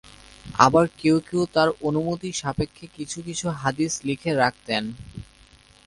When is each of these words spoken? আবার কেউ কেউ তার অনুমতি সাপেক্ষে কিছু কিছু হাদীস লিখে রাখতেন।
আবার 0.59 0.85
কেউ 0.99 1.17
কেউ 1.27 1.41
তার 1.55 1.69
অনুমতি 1.87 2.29
সাপেক্ষে 2.33 2.85
কিছু 2.97 3.17
কিছু 3.27 3.45
হাদীস 3.61 3.93
লিখে 4.07 4.31
রাখতেন। 4.35 4.83